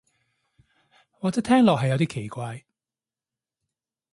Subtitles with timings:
[1.11, 2.63] 或者聽落係有啲奇怪